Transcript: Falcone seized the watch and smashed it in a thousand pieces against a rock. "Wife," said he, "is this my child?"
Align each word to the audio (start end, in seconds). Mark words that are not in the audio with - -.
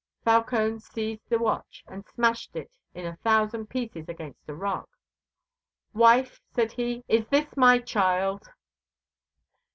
Falcone 0.25 0.79
seized 0.79 1.29
the 1.29 1.37
watch 1.37 1.83
and 1.85 2.03
smashed 2.07 2.55
it 2.55 2.71
in 2.95 3.05
a 3.05 3.17
thousand 3.17 3.67
pieces 3.67 4.09
against 4.09 4.49
a 4.49 4.53
rock. 4.55 4.89
"Wife," 5.93 6.41
said 6.55 6.71
he, 6.71 7.03
"is 7.07 7.27
this 7.27 7.55
my 7.55 7.77
child?" 7.77 8.49